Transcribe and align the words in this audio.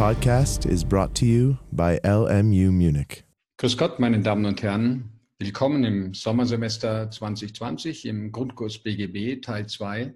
podcast 0.00 0.64
is 0.64 0.82
brought 0.82 1.14
to 1.14 1.26
you 1.26 1.58
by 1.72 2.00
LMU 2.04 2.72
Munich. 2.72 3.22
Grüß 3.58 3.76
Gott, 3.76 4.00
meine 4.00 4.18
Damen 4.20 4.46
und 4.46 4.62
Herren. 4.62 5.10
Willkommen 5.38 5.84
im 5.84 6.14
Sommersemester 6.14 7.10
2020 7.10 8.06
im 8.06 8.32
Grundkurs 8.32 8.78
BGB 8.78 9.42
Teil 9.42 9.66
2. 9.66 10.14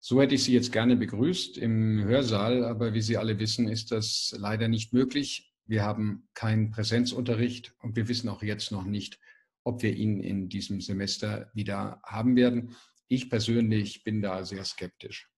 So 0.00 0.22
hätte 0.22 0.34
ich 0.36 0.44
Sie 0.44 0.54
jetzt 0.54 0.72
gerne 0.72 0.96
begrüßt 0.96 1.58
im 1.58 2.04
Hörsaal, 2.04 2.64
aber 2.64 2.94
wie 2.94 3.02
Sie 3.02 3.18
alle 3.18 3.38
wissen, 3.38 3.68
ist 3.68 3.92
das 3.92 4.34
leider 4.38 4.68
nicht 4.68 4.94
möglich. 4.94 5.52
Wir 5.66 5.82
haben 5.82 6.26
keinen 6.32 6.70
Präsenzunterricht 6.70 7.74
und 7.82 7.96
wir 7.96 8.08
wissen 8.08 8.30
auch 8.30 8.42
jetzt 8.42 8.72
noch 8.72 8.84
nicht, 8.84 9.20
ob 9.64 9.82
wir 9.82 9.94
ihn 9.94 10.20
in 10.20 10.48
diesem 10.48 10.80
Semester 10.80 11.50
wieder 11.52 12.00
haben 12.02 12.34
werden. 12.34 12.74
Ich 13.08 13.28
persönlich 13.28 14.04
bin 14.04 14.22
da 14.22 14.42
sehr 14.42 14.64
skeptisch. 14.64 15.28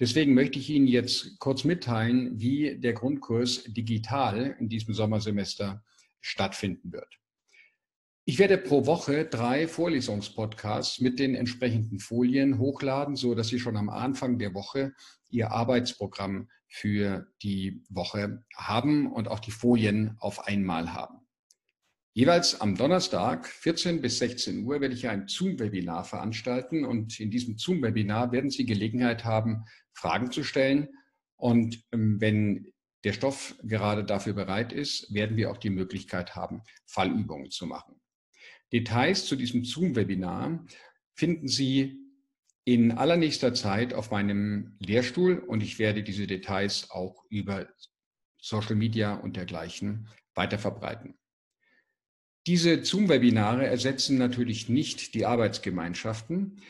Deswegen 0.00 0.32
möchte 0.32 0.58
ich 0.58 0.70
Ihnen 0.70 0.86
jetzt 0.86 1.38
kurz 1.38 1.64
mitteilen, 1.64 2.40
wie 2.40 2.78
der 2.80 2.94
Grundkurs 2.94 3.64
digital 3.64 4.56
in 4.58 4.70
diesem 4.70 4.94
Sommersemester 4.94 5.84
stattfinden 6.20 6.90
wird. 6.90 7.20
Ich 8.24 8.38
werde 8.38 8.56
pro 8.56 8.86
Woche 8.86 9.26
drei 9.26 9.68
Vorlesungspodcasts 9.68 11.00
mit 11.00 11.18
den 11.18 11.34
entsprechenden 11.34 11.98
Folien 11.98 12.58
hochladen, 12.58 13.14
so 13.14 13.34
dass 13.34 13.48
Sie 13.48 13.58
schon 13.58 13.76
am 13.76 13.90
Anfang 13.90 14.38
der 14.38 14.54
Woche 14.54 14.94
Ihr 15.28 15.50
Arbeitsprogramm 15.50 16.48
für 16.66 17.26
die 17.42 17.82
Woche 17.90 18.44
haben 18.56 19.12
und 19.12 19.28
auch 19.28 19.40
die 19.40 19.50
Folien 19.50 20.16
auf 20.18 20.46
einmal 20.46 20.94
haben. 20.94 21.19
Jeweils 22.12 22.60
am 22.60 22.76
Donnerstag, 22.76 23.46
14 23.46 24.00
bis 24.00 24.18
16 24.18 24.64
Uhr, 24.64 24.80
werde 24.80 24.94
ich 24.94 25.08
ein 25.08 25.28
Zoom-Webinar 25.28 26.04
veranstalten 26.04 26.84
und 26.84 27.20
in 27.20 27.30
diesem 27.30 27.56
Zoom-Webinar 27.56 28.32
werden 28.32 28.50
Sie 28.50 28.66
Gelegenheit 28.66 29.24
haben, 29.24 29.64
Fragen 29.92 30.32
zu 30.32 30.42
stellen. 30.42 30.88
Und 31.36 31.84
ähm, 31.92 32.20
wenn 32.20 32.72
der 33.04 33.12
Stoff 33.12 33.54
gerade 33.62 34.04
dafür 34.04 34.32
bereit 34.32 34.72
ist, 34.72 35.14
werden 35.14 35.36
wir 35.36 35.52
auch 35.52 35.56
die 35.56 35.70
Möglichkeit 35.70 36.34
haben, 36.34 36.62
Fallübungen 36.86 37.50
zu 37.50 37.66
machen. 37.66 38.00
Details 38.72 39.26
zu 39.26 39.36
diesem 39.36 39.64
Zoom-Webinar 39.64 40.66
finden 41.14 41.46
Sie 41.46 41.96
in 42.64 42.90
allernächster 42.92 43.54
Zeit 43.54 43.94
auf 43.94 44.10
meinem 44.10 44.76
Lehrstuhl 44.80 45.38
und 45.38 45.62
ich 45.62 45.78
werde 45.78 46.02
diese 46.02 46.26
Details 46.26 46.90
auch 46.90 47.24
über 47.30 47.68
Social 48.38 48.74
Media 48.74 49.14
und 49.14 49.36
dergleichen 49.36 50.08
weiter 50.34 50.58
verbreiten. 50.58 51.16
Diese 52.46 52.82
Zoom-Webinare 52.82 53.66
ersetzen 53.66 54.16
natürlich 54.16 54.68
nicht 54.68 55.14
die 55.14 55.26
Arbeitsgemeinschaften. 55.26 56.62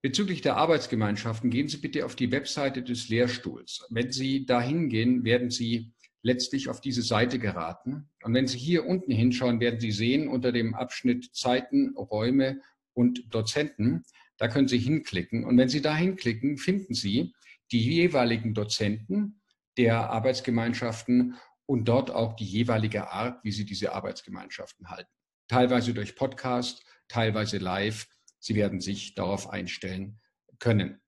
Bezüglich 0.00 0.40
der 0.40 0.56
Arbeitsgemeinschaften 0.56 1.50
gehen 1.50 1.68
Sie 1.68 1.78
bitte 1.78 2.06
auf 2.06 2.16
die 2.16 2.30
Webseite 2.30 2.82
des 2.82 3.08
Lehrstuhls. 3.08 3.86
Wenn 3.90 4.10
Sie 4.10 4.46
dahin 4.46 4.88
gehen, 4.88 5.24
werden 5.24 5.50
Sie 5.50 5.92
letztlich 6.22 6.68
auf 6.68 6.80
diese 6.80 7.02
Seite 7.02 7.38
geraten. 7.38 8.08
Und 8.22 8.32
wenn 8.34 8.46
Sie 8.46 8.58
hier 8.58 8.86
unten 8.86 9.12
hinschauen, 9.12 9.60
werden 9.60 9.80
Sie 9.80 9.92
sehen 9.92 10.28
unter 10.28 10.52
dem 10.52 10.74
Abschnitt 10.74 11.34
Zeiten, 11.34 11.94
Räume 11.96 12.60
und 12.94 13.32
Dozenten, 13.32 14.04
da 14.38 14.48
können 14.48 14.68
Sie 14.68 14.78
hinklicken. 14.78 15.44
Und 15.44 15.58
wenn 15.58 15.68
Sie 15.68 15.82
da 15.82 15.96
hinklicken, 15.96 16.58
finden 16.58 16.94
Sie 16.94 17.34
die 17.70 17.80
jeweiligen 17.80 18.54
Dozenten 18.54 19.40
der 19.76 20.10
Arbeitsgemeinschaften 20.10 21.34
und 21.68 21.84
dort 21.84 22.10
auch 22.10 22.34
die 22.34 22.46
jeweilige 22.46 23.10
Art, 23.10 23.44
wie 23.44 23.52
Sie 23.52 23.64
diese 23.64 23.92
Arbeitsgemeinschaften 23.92 24.88
halten 24.88 25.10
teilweise 25.48 25.94
durch 25.94 26.14
Podcast, 26.14 26.84
teilweise 27.08 27.58
live. 27.58 28.06
Sie 28.38 28.54
werden 28.54 28.80
sich 28.80 29.14
darauf 29.14 29.50
einstellen 29.50 30.20
können. 30.58 31.00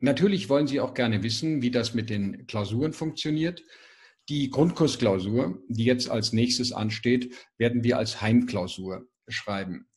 Natürlich 0.00 0.48
wollen 0.48 0.66
Sie 0.66 0.80
auch 0.80 0.94
gerne 0.94 1.22
wissen, 1.22 1.62
wie 1.62 1.70
das 1.70 1.94
mit 1.94 2.10
den 2.10 2.46
Klausuren 2.46 2.92
funktioniert. 2.92 3.62
Die 4.28 4.50
Grundkursklausur, 4.50 5.62
die 5.68 5.84
jetzt 5.84 6.10
als 6.10 6.32
nächstes 6.32 6.72
ansteht, 6.72 7.36
werden 7.58 7.84
wir 7.84 7.98
als 7.98 8.20
Heimklausur 8.20 9.08
schreiben. 9.28 9.88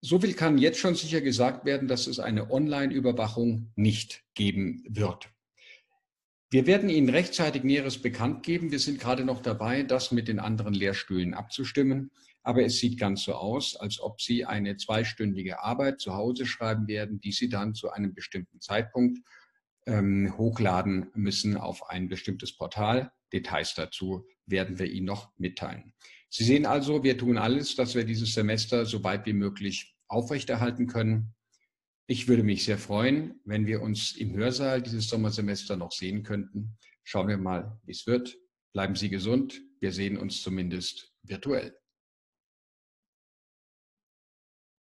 So 0.00 0.20
viel 0.20 0.34
kann 0.34 0.58
jetzt 0.58 0.78
schon 0.78 0.94
sicher 0.94 1.20
gesagt 1.20 1.64
werden, 1.64 1.88
dass 1.88 2.06
es 2.06 2.20
eine 2.20 2.50
Online-Überwachung 2.50 3.72
nicht 3.74 4.22
geben 4.34 4.84
wird. 4.86 5.33
Wir 6.54 6.68
werden 6.68 6.88
Ihnen 6.88 7.08
rechtzeitig 7.08 7.64
Näheres 7.64 8.00
bekannt 8.00 8.44
geben. 8.44 8.70
Wir 8.70 8.78
sind 8.78 9.00
gerade 9.00 9.24
noch 9.24 9.42
dabei, 9.42 9.82
das 9.82 10.12
mit 10.12 10.28
den 10.28 10.38
anderen 10.38 10.72
Lehrstühlen 10.72 11.34
abzustimmen. 11.34 12.12
Aber 12.44 12.64
es 12.64 12.78
sieht 12.78 12.96
ganz 12.96 13.24
so 13.24 13.34
aus, 13.34 13.74
als 13.74 13.98
ob 14.00 14.20
Sie 14.20 14.44
eine 14.44 14.76
zweistündige 14.76 15.64
Arbeit 15.64 16.00
zu 16.00 16.14
Hause 16.14 16.46
schreiben 16.46 16.86
werden, 16.86 17.20
die 17.20 17.32
Sie 17.32 17.48
dann 17.48 17.74
zu 17.74 17.90
einem 17.90 18.14
bestimmten 18.14 18.60
Zeitpunkt 18.60 19.18
ähm, 19.86 20.32
hochladen 20.38 21.10
müssen 21.14 21.56
auf 21.56 21.90
ein 21.90 22.08
bestimmtes 22.08 22.56
Portal. 22.56 23.10
Details 23.32 23.74
dazu 23.74 24.24
werden 24.46 24.78
wir 24.78 24.86
Ihnen 24.86 25.06
noch 25.06 25.32
mitteilen. 25.36 25.92
Sie 26.28 26.44
sehen 26.44 26.66
also, 26.66 27.02
wir 27.02 27.18
tun 27.18 27.36
alles, 27.36 27.74
dass 27.74 27.96
wir 27.96 28.04
dieses 28.04 28.32
Semester 28.32 28.86
so 28.86 29.02
weit 29.02 29.26
wie 29.26 29.32
möglich 29.32 29.96
aufrechterhalten 30.06 30.86
können. 30.86 31.34
Ich 32.06 32.28
würde 32.28 32.42
mich 32.42 32.64
sehr 32.64 32.76
freuen, 32.76 33.40
wenn 33.46 33.66
wir 33.66 33.80
uns 33.80 34.12
im 34.12 34.34
Hörsaal 34.34 34.82
dieses 34.82 35.08
Sommersemester 35.08 35.76
noch 35.76 35.90
sehen 35.90 36.22
könnten. 36.22 36.76
Schauen 37.02 37.28
wir 37.28 37.38
mal, 37.38 37.80
wie 37.84 37.92
es 37.92 38.06
wird. 38.06 38.36
Bleiben 38.74 38.94
Sie 38.94 39.08
gesund. 39.08 39.58
Wir 39.80 39.90
sehen 39.90 40.18
uns 40.18 40.42
zumindest 40.42 41.14
virtuell. 41.22 41.74